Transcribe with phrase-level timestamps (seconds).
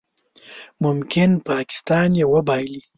[0.83, 2.81] ممکن پاکستان یې وبایلي